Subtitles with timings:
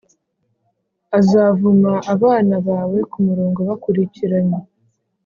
[1.19, 4.59] “azavuma abana bawe, kumurongo bakurikiranye